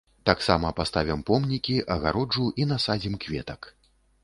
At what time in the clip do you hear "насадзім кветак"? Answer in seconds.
2.73-3.73